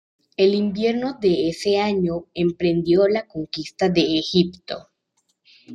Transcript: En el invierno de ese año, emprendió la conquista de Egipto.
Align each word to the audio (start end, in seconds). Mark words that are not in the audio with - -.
En 0.35 0.47
el 0.49 0.55
invierno 0.55 1.19
de 1.21 1.49
ese 1.49 1.77
año, 1.77 2.25
emprendió 2.33 3.07
la 3.07 3.27
conquista 3.27 3.87
de 3.87 4.17
Egipto. 4.17 4.87